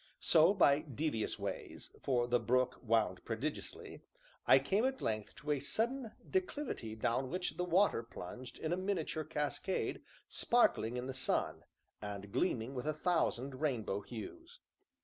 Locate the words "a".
5.51-5.59, 8.73-8.77, 12.87-12.93